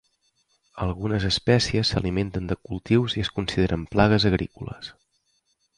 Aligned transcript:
Algunes 0.85 1.27
espècies 1.29 1.91
s'alimenten 1.93 2.49
de 2.53 2.59
cultius 2.69 3.19
i 3.19 3.25
es 3.27 3.33
consideren 3.39 3.87
plagues 3.97 4.27
agrícoles. 4.31 4.95